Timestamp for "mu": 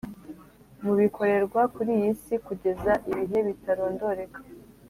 0.83-0.93